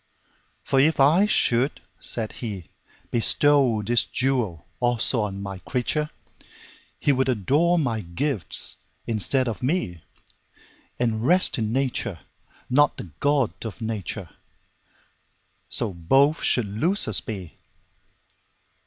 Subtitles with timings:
[0.63, 6.09] For if I should (said He)Bestow this jewel also on My creature,
[6.99, 10.01] He would adore My gifts instead of Me,
[10.97, 12.19] And rest in Nature,
[12.67, 17.59] not the God of Nature:So both should losers be.